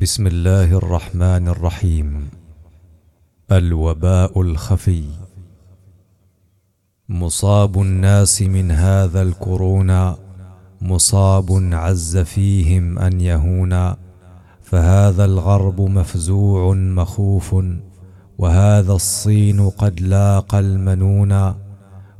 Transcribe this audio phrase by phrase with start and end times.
[0.00, 2.28] بسم الله الرحمن الرحيم.
[3.52, 5.04] الوباء الخفي.
[7.08, 10.16] مصاب الناس من هذا الكورونا.
[10.82, 13.96] مصاب عز فيهم أن يهونا.
[14.62, 17.56] فهذا الغرب مفزوع مخوف.
[18.38, 21.56] وهذا الصين قد لاقى المنونا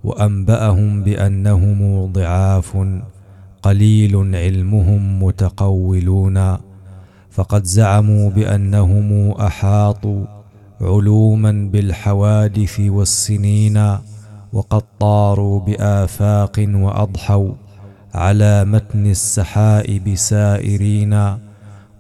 [0.05, 2.77] وأنبأهم بأنهم ضعاف.
[3.63, 6.68] قليل علمهم متقولون.
[7.39, 10.25] فقد زعموا بأنهم أحاطوا
[10.81, 13.99] علوما بالحوادث والسنين
[14.53, 17.53] وقد طاروا بآفاق وأضحوا
[18.15, 21.37] على متن السحائب سائرين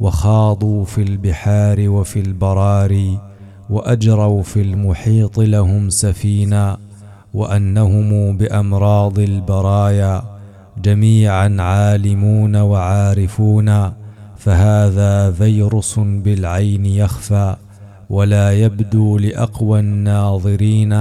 [0.01, 3.19] وخاضوا في البحار وفي البراري
[3.70, 6.79] وأجروا في المحيط لهم سفينا
[7.34, 10.23] وأنهم بأمراض البرايا
[10.83, 13.93] جميعا عالمون وعارفون
[14.38, 17.56] فهذا فيروس بالعين يخفى
[18.10, 20.92] ولا يبدو لأقوى الناظرين.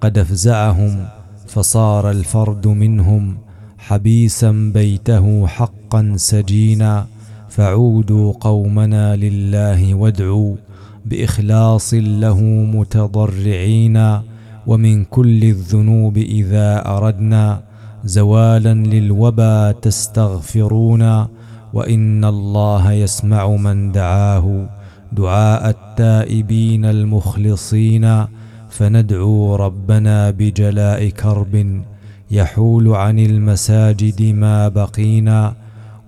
[0.00, 1.06] قد أفزعهم
[1.46, 3.38] فصار الفرد منهم
[3.78, 7.06] حبيسا بيته حقا سجينا.
[7.48, 10.56] فعودوا قومنا لله وادعوا
[11.04, 12.40] بإخلاص له
[12.74, 14.20] متضرعين.
[14.66, 17.62] ومن كل الذنوب إذا أردنا
[18.04, 21.26] زوالا للوبا تستغفرون
[21.72, 24.68] وإن الله يسمع من دعاه.
[25.12, 28.26] دعاء التائبين المخلصين.
[28.70, 31.82] فندعو ربنا بجلاء كرب
[32.30, 35.54] يحول عن المساجد ما بقينا.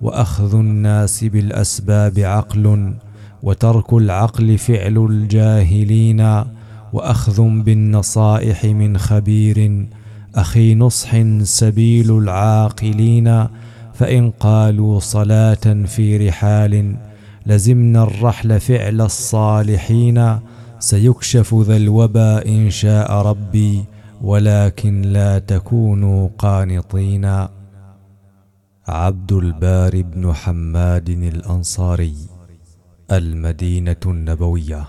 [0.01, 2.93] وأخذ الناس بالأسباب عقل.
[3.43, 6.43] وترك العقل فعل الجاهلين.
[6.93, 9.85] وأخذ بالنصائح من خبير.
[10.35, 13.47] أخي نصح سبيل العاقلين.
[13.95, 16.95] فإن قالوا صلاة في رحال
[17.45, 20.39] لزمنا الرحل فعل الصالحين
[20.79, 23.85] سيكشف ذا الوبا إن شاء ربي
[24.21, 27.47] ولكن لا تكونوا قانطين.
[28.87, 32.15] عبد الباري بن حماد الأنصاري
[33.11, 34.87] المدينة النبوية.